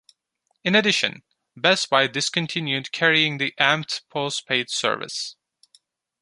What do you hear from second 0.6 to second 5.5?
In addition, Best Buy discontinued carrying the Amp'd post-paid service.